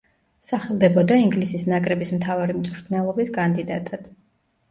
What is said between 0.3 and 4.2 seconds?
სახელდებოდა ინგლისის ნაკრების მთავარი მწვრთნელობის კანდიდატად.